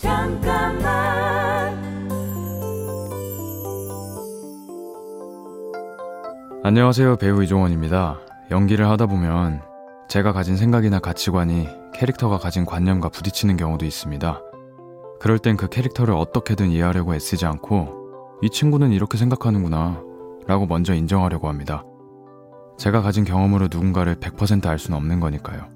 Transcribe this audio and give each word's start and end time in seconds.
잠깐만 0.00 1.78
안녕하세요. 6.64 7.16
배우 7.16 7.42
이종원입니다. 7.42 8.18
연기를 8.50 8.88
하다 8.88 9.04
보면 9.06 9.60
제가 10.08 10.32
가진 10.32 10.56
생각이나 10.56 11.00
가치관이 11.00 11.68
캐릭터가 11.92 12.38
가진 12.38 12.64
관념과 12.64 13.10
부딪히는 13.10 13.58
경우도 13.58 13.84
있습니다. 13.84 14.40
그럴 15.20 15.38
땐 15.38 15.58
그 15.58 15.68
캐릭터를 15.68 16.14
어떻게든 16.14 16.70
이해하려고 16.70 17.14
애쓰지 17.14 17.44
않고 17.44 18.38
이 18.40 18.48
친구는 18.48 18.92
이렇게 18.92 19.18
생각하는구나 19.18 20.02
라고 20.46 20.64
먼저 20.64 20.94
인정하려고 20.94 21.46
합니다. 21.48 21.84
제가 22.78 23.02
가진 23.02 23.24
경험으로 23.24 23.68
누군가를 23.70 24.16
100%알 24.16 24.78
수는 24.78 24.96
없는 24.96 25.20
거니까요. 25.20 25.68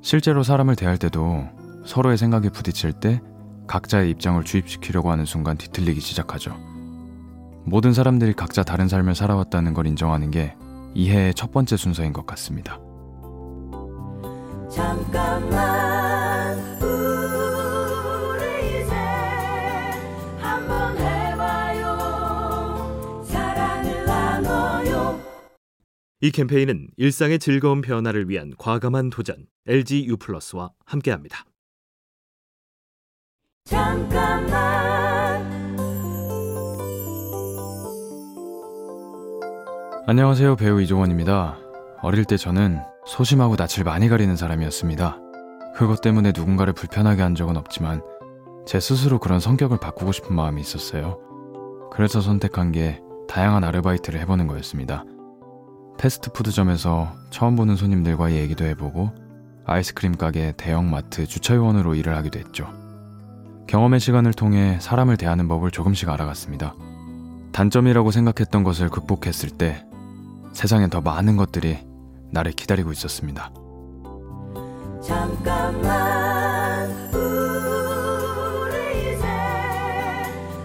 실제로 0.00 0.42
사람을 0.42 0.74
대할 0.74 0.96
때도 0.96 1.44
서로의 1.86 2.18
생각이 2.18 2.50
부딪힐 2.50 2.92
때 2.92 3.22
각자의 3.68 4.10
입장을 4.10 4.42
주입시키려고 4.44 5.10
하는 5.10 5.24
순간 5.24 5.56
뒤틀리기 5.56 6.00
시작하죠. 6.00 6.56
모든 7.64 7.92
사람들이 7.92 8.34
각자 8.34 8.62
다른 8.62 8.88
삶을 8.88 9.14
살아왔다는 9.14 9.74
걸 9.74 9.86
인정하는 9.86 10.30
게 10.30 10.54
이해의 10.94 11.34
첫 11.34 11.52
번째 11.52 11.76
순서인 11.76 12.12
것 12.12 12.26
같습니다. 12.26 12.78
잠깐만 14.70 16.58
우리 16.82 18.82
이제 18.82 18.94
한번 20.38 20.96
해봐요 20.98 21.96
사랑을 23.24 24.04
나눠요 24.04 25.20
이 26.20 26.30
캠페인은 26.30 26.88
일상의 26.96 27.38
즐거운 27.38 27.80
변화를 27.80 28.28
위한 28.28 28.52
과감한 28.58 29.10
도전 29.10 29.46
LG 29.66 30.06
U+와 30.06 30.70
함께합니다. 30.84 31.44
잠깐만 33.66 35.44
안녕하세요. 40.06 40.54
배우 40.54 40.80
이종원입니다. 40.80 41.58
어릴 42.00 42.24
때 42.24 42.36
저는 42.36 42.78
소심하고 43.06 43.56
낯을 43.56 43.82
많이 43.84 44.08
가리는 44.08 44.36
사람이었습니다. 44.36 45.18
그것 45.74 46.00
때문에 46.00 46.32
누군가를 46.32 46.74
불편하게 46.74 47.22
한 47.22 47.34
적은 47.34 47.56
없지만 47.56 48.02
제 48.66 48.78
스스로 48.78 49.18
그런 49.18 49.40
성격을 49.40 49.78
바꾸고 49.80 50.12
싶은 50.12 50.36
마음이 50.36 50.60
있었어요. 50.60 51.18
그래서 51.90 52.20
선택한 52.20 52.70
게 52.70 53.02
다양한 53.26 53.64
아르바이트를 53.64 54.20
해보는 54.20 54.46
거였습니다. 54.46 55.04
패스트푸드점에서 55.98 57.12
처음 57.30 57.56
보는 57.56 57.74
손님들과의 57.74 58.36
얘기도 58.36 58.64
해보고 58.64 59.10
아이스크림 59.64 60.16
가게, 60.16 60.52
대형마트, 60.56 61.26
주차요원으로 61.26 61.96
일을 61.96 62.14
하기도 62.16 62.38
했죠. 62.38 62.85
경험의 63.66 64.00
시간을 64.00 64.32
통해 64.32 64.78
사람을 64.80 65.16
대하는 65.16 65.48
법을 65.48 65.70
조금씩 65.70 66.08
알아갔습니다. 66.08 66.74
단점이라고 67.52 68.10
생각했던 68.10 68.62
것을 68.62 68.88
극복했을 68.90 69.50
때 69.50 69.84
세상엔 70.52 70.90
더 70.90 71.00
많은 71.00 71.36
것들이 71.36 71.78
나를 72.30 72.52
기다리고 72.52 72.92
있었습니다. 72.92 73.52
잠깐만 75.02 76.90
우리 77.14 79.14
이제 79.14 79.26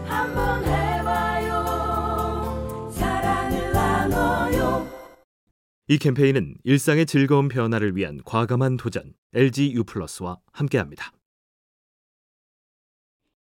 한번 0.05 0.63
해봐요 0.65 1.61
사랑을 2.91 3.71
나눠요 3.71 4.87
이 5.87 5.97
캠페인은 5.97 6.55
일상의 6.63 7.05
즐거운 7.05 7.47
변화를 7.47 7.95
위한 7.95 8.19
과감한 8.25 8.77
도전 8.77 9.13
LG 9.33 9.73
U+와 9.73 10.37
함께합니다. 10.51 11.11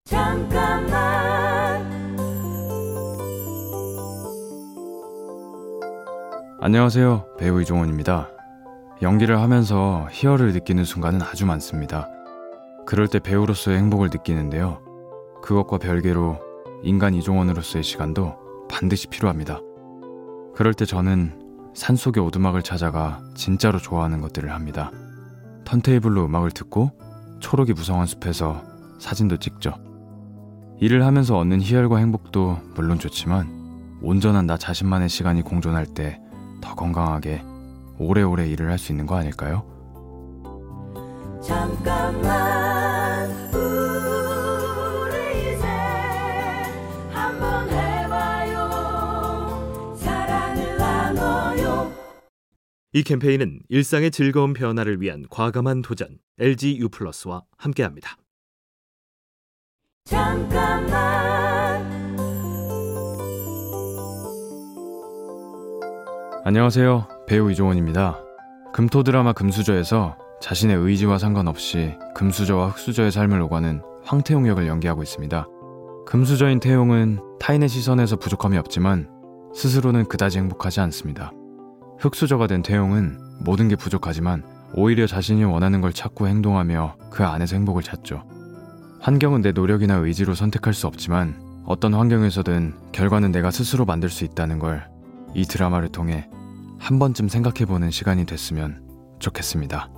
잠깐만 0.04 0.90
안녕하세요. 6.60 7.36
배우 7.38 7.60
이종원입니다. 7.62 8.28
연기를 9.02 9.40
하면서 9.40 10.08
희열을 10.10 10.52
느끼는 10.52 10.84
순간은 10.84 11.22
아주 11.22 11.46
많습니다. 11.46 12.08
그럴 12.86 13.08
때 13.08 13.18
배우로서의 13.18 13.78
행복을 13.78 14.10
느끼는데요. 14.10 14.82
그것과 15.42 15.78
별개로 15.78 16.38
인간 16.82 17.14
이종원으로서의 17.14 17.84
시간도 17.84 18.36
반드시 18.68 19.06
필요합니다. 19.08 19.60
그럴 20.54 20.74
때 20.74 20.84
저는 20.84 21.70
산속의 21.74 22.22
오두막을 22.24 22.62
찾아가 22.62 23.22
진짜로 23.34 23.78
좋아하는 23.78 24.20
것들을 24.20 24.50
합니다. 24.50 24.90
턴테이블로 25.64 26.24
음악을 26.24 26.50
듣고 26.50 26.90
초록이 27.40 27.72
무성한 27.74 28.06
숲에서 28.06 28.62
사진도 28.98 29.38
찍죠. 29.38 29.89
일을 30.80 31.04
하면서 31.04 31.36
얻는 31.36 31.60
희열과 31.60 31.98
행복도 31.98 32.58
물론 32.74 32.98
좋지만 32.98 33.98
온전한 34.02 34.46
나 34.46 34.56
자신만의 34.56 35.08
시간이 35.08 35.42
공존할 35.42 35.86
때 35.86 36.20
더 36.60 36.74
건강하게 36.74 37.42
오래오래 37.98 38.46
일을 38.48 38.70
할 38.70 38.78
수 38.78 38.92
있는 38.92 39.06
거 39.06 39.16
아닐까요? 39.16 39.64
잠깐만 41.42 43.30
우리 43.54 45.54
이제 45.54 45.66
한번 47.10 47.68
해봐요 47.70 48.68
사랑을 49.96 50.76
나눠요 50.76 51.92
이 52.92 53.02
캠페인은 53.02 53.60
일상의 53.68 54.10
즐거운 54.10 54.52
변화를 54.52 55.00
위한 55.00 55.24
과감한 55.30 55.80
도전 55.82 56.18
LG 56.38 56.78
U+와 56.78 57.42
함께합니다. 57.56 58.16
잠깐만 60.04 60.90
안녕하세요. 66.44 67.06
배우 67.26 67.50
이종원입니다. 67.50 68.18
금토 68.72 69.02
드라마 69.02 69.32
금수저에서 69.32 70.16
자신의 70.40 70.76
의지와 70.76 71.18
상관없이 71.18 71.94
금수저와 72.14 72.68
흑수저의 72.68 73.12
삶을 73.12 73.40
오가는 73.42 73.82
황태용 74.04 74.48
역을 74.48 74.66
연기하고 74.66 75.02
있습니다. 75.02 75.46
금수저인 76.06 76.60
태용은 76.60 77.20
타인의 77.38 77.68
시선에서 77.68 78.16
부족함이 78.16 78.56
없지만 78.56 79.08
스스로는 79.54 80.08
그다지 80.08 80.38
행복하지 80.38 80.80
않습니다. 80.80 81.32
흑수저가 81.98 82.46
된 82.46 82.62
태용은 82.62 83.18
모든 83.44 83.68
게 83.68 83.76
부족하지만 83.76 84.42
오히려 84.74 85.06
자신이 85.06 85.44
원하는 85.44 85.80
걸 85.80 85.92
찾고 85.92 86.26
행동하며 86.26 86.96
그 87.10 87.24
안에서 87.24 87.56
행복을 87.56 87.82
찾죠. 87.82 88.39
환경은 89.00 89.42
내 89.42 89.52
노력이나 89.52 89.94
의지로 89.96 90.34
선택할 90.34 90.74
수 90.74 90.86
없지만 90.86 91.40
어떤 91.64 91.94
환경에서든 91.94 92.92
결과는 92.92 93.32
내가 93.32 93.50
스스로 93.50 93.84
만들 93.84 94.08
수 94.08 94.24
있다는 94.24 94.58
걸 94.58 94.88
이 95.34 95.44
드라마를 95.44 95.88
통해 95.88 96.28
한 96.78 96.98
번쯤 96.98 97.28
생각해보는 97.28 97.90
시간이 97.90 98.24
됐으면 98.26 98.82
좋겠습니다. 99.18 99.90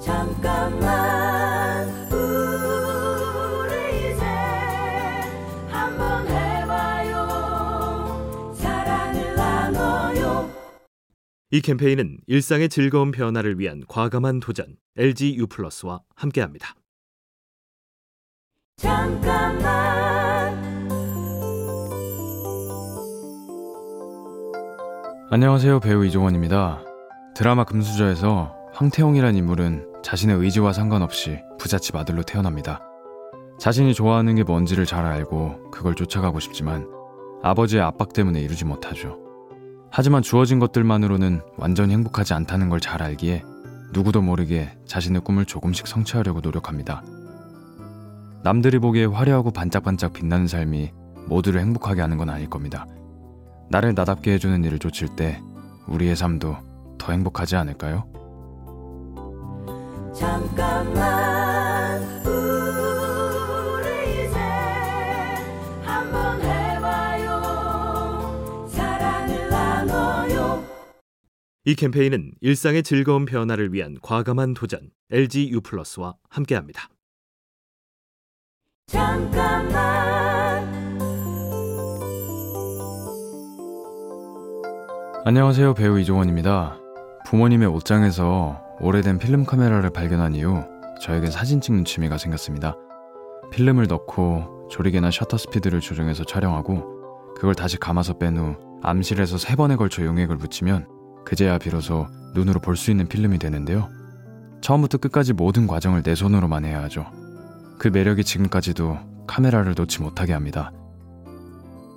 잠깐만 0.00 1.88
우리 2.12 4.12
이제 4.12 4.24
한번 5.70 6.26
해봐요 6.28 7.26
사랑을 8.54 9.34
나눠요 9.36 10.50
이 11.50 11.60
캠페인은 11.60 12.18
일상의 12.26 12.68
즐거운 12.68 13.10
변화를 13.10 13.58
위한 13.58 13.82
과감한 13.88 14.40
도전 14.40 14.76
LG 14.96 15.36
U+와 15.36 16.00
함께합니다. 16.14 16.74
잠깐만 18.78 20.56
안녕하세요. 25.32 25.80
배우 25.80 26.04
이종원입니다. 26.06 26.84
드라마 27.34 27.64
금수저에서 27.64 28.54
황태용이란 28.72 29.34
인물은 29.34 29.84
자신의 30.04 30.36
의지와 30.36 30.72
상관없이 30.72 31.40
부잣집 31.58 31.96
아들로 31.96 32.22
태어납니다. 32.22 32.80
자신이 33.58 33.94
좋아하는 33.94 34.36
게 34.36 34.44
뭔지를 34.44 34.86
잘 34.86 35.04
알고 35.04 35.72
그걸 35.72 35.96
쫓아가고 35.96 36.38
싶지만 36.38 36.86
아버지의 37.42 37.82
압박 37.82 38.12
때문에 38.12 38.40
이루지 38.40 38.64
못하죠. 38.64 39.18
하지만 39.90 40.22
주어진 40.22 40.60
것들만으로는 40.60 41.40
완전히 41.56 41.94
행복하지 41.94 42.32
않다는 42.34 42.68
걸 42.68 42.78
잘 42.78 43.02
알기에 43.02 43.42
누구도 43.92 44.22
모르게 44.22 44.70
자신의 44.86 45.22
꿈을 45.22 45.46
조금씩 45.46 45.88
성취하려고 45.88 46.40
노력합니다. 46.40 47.02
남들이 48.42 48.78
보기에 48.78 49.06
화려하고 49.06 49.50
반짝반짝 49.50 50.12
빛나는 50.12 50.46
삶이 50.46 50.92
모두를 51.26 51.60
행복하게 51.60 52.00
하는 52.00 52.16
건 52.16 52.30
아닐 52.30 52.48
겁니다. 52.48 52.86
나를 53.70 53.94
나답게 53.94 54.32
해주는 54.32 54.64
일을 54.64 54.78
쫓을 54.78 55.08
때 55.14 55.40
우리의 55.86 56.16
삶도 56.16 56.56
더 56.98 57.12
행복하지 57.12 57.56
않을까요? 57.56 58.06
잠깐만 60.14 62.02
우리 62.26 64.24
이제 64.24 64.38
한번 65.82 66.40
해봐요 66.40 67.40
사랑을 68.68 69.50
나눠요 69.50 70.64
이 71.64 71.74
캠페인은 71.74 72.32
일상의 72.40 72.82
즐거운 72.82 73.26
변화를 73.26 73.72
위한 73.72 73.96
과감한 74.02 74.54
도전 74.54 74.90
LG 75.10 75.50
U+와 75.50 76.14
함께합니다. 76.30 76.88
잠깐만 78.88 80.66
안녕하세요. 85.26 85.74
배우 85.74 85.98
이종원입니다. 86.00 86.78
부모님의 87.26 87.68
옷장에서 87.68 88.62
오래된 88.80 89.18
필름 89.18 89.44
카메라를 89.44 89.90
발견한 89.90 90.34
이후 90.34 90.64
저에겐 91.02 91.30
사진 91.30 91.60
찍는 91.60 91.84
취미가 91.84 92.16
생겼습니다. 92.16 92.76
필름을 93.52 93.88
넣고 93.88 94.68
조리개나 94.70 95.10
셔터 95.10 95.36
스피드를 95.36 95.80
조정해서 95.80 96.24
촬영하고 96.24 97.34
그걸 97.36 97.54
다시 97.54 97.76
감아서 97.76 98.16
뺀 98.16 98.38
후 98.38 98.56
암실에서 98.82 99.36
세 99.36 99.54
번에 99.54 99.76
걸쳐 99.76 100.02
용액을 100.02 100.36
묻히면 100.36 100.86
그제야 101.26 101.58
비로소 101.58 102.06
눈으로 102.34 102.58
볼 102.60 102.74
수 102.76 102.90
있는 102.90 103.06
필름이 103.06 103.38
되는데요. 103.38 103.90
처음부터 104.62 104.96
끝까지 104.96 105.34
모든 105.34 105.66
과정을 105.66 106.02
내 106.02 106.14
손으로만 106.14 106.64
해야 106.64 106.82
하죠. 106.84 107.04
그 107.78 107.88
매력이 107.88 108.24
지금까지도 108.24 108.98
카메라를 109.26 109.74
놓지 109.76 110.02
못하게 110.02 110.32
합니다. 110.32 110.72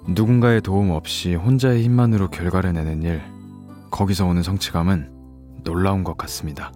누군가의 0.07 0.61
도움 0.61 0.91
없이 0.91 1.35
혼자의 1.35 1.83
힘만으로 1.83 2.29
결과를 2.29 2.73
내는 2.73 3.03
일, 3.03 3.21
거기서 3.89 4.25
오는 4.25 4.43
성취감은 4.43 5.11
놀라운 5.63 6.03
것 6.03 6.17
같습니다. 6.17 6.71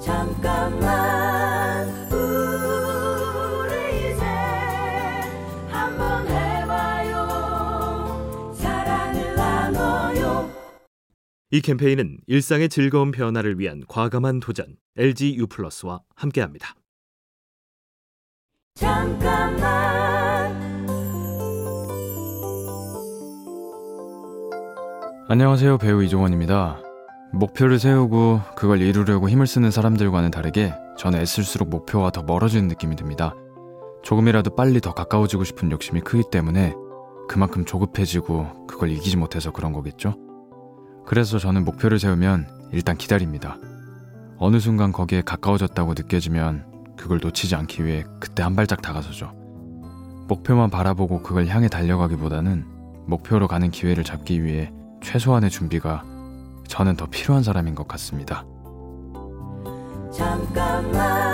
잠깐만 0.00 1.88
우리 2.12 4.12
이제 4.12 4.24
한번 5.68 6.26
해봐요 6.28 7.24
사랑을 8.54 9.34
나눠요 9.34 10.50
이 11.50 11.60
캠페인은 11.60 12.18
일상의 12.26 12.68
즐거운 12.68 13.10
변화를 13.10 13.58
위한 13.58 13.82
과감한 13.88 14.40
도전 14.40 14.76
LG 14.96 15.36
U+와 15.36 16.00
함께합니다. 16.14 16.74
잠깐만 18.76 20.52
안녕하세요. 25.28 25.78
배우 25.78 26.02
이종원입니다. 26.02 26.80
목표를 27.32 27.78
세우고 27.78 28.40
그걸 28.56 28.80
이루려고 28.80 29.28
힘을 29.28 29.46
쓰는 29.46 29.70
사람들과는 29.70 30.32
다르게 30.32 30.74
저는 30.98 31.20
애쓸수록 31.20 31.68
목표와 31.68 32.10
더 32.10 32.24
멀어지는 32.24 32.66
느낌이 32.66 32.96
듭니다. 32.96 33.36
조금이라도 34.02 34.56
빨리 34.56 34.80
더 34.80 34.92
가까워지고 34.92 35.44
싶은 35.44 35.70
욕심이 35.70 36.00
크기 36.00 36.24
때문에 36.28 36.74
그만큼 37.28 37.64
조급해지고 37.64 38.66
그걸 38.66 38.90
이기지 38.90 39.16
못해서 39.16 39.52
그런 39.52 39.72
거겠죠? 39.72 40.16
그래서 41.06 41.38
저는 41.38 41.64
목표를 41.64 42.00
세우면 42.00 42.48
일단 42.72 42.96
기다립니다. 42.96 43.56
어느 44.36 44.58
순간 44.58 44.90
거기에 44.90 45.22
가까워졌다고 45.22 45.94
느껴지면 45.96 46.73
그걸 46.96 47.18
놓치지 47.22 47.54
않기 47.54 47.84
위해 47.84 48.04
그때 48.20 48.42
한 48.42 48.56
발짝 48.56 48.82
다가서죠. 48.82 49.32
목표만 50.28 50.70
바라보고 50.70 51.22
그걸 51.22 51.46
향해 51.48 51.68
달려가기보다는 51.68 52.64
목표로 53.06 53.48
가는 53.48 53.70
기회를 53.70 54.04
잡기 54.04 54.42
위해 54.42 54.72
최소한의 55.02 55.50
준비가 55.50 56.02
저는 56.66 56.96
더 56.96 57.06
필요한 57.06 57.42
사람인 57.42 57.74
것 57.74 57.86
같습니다. 57.88 58.44
잠깐만 60.10 61.33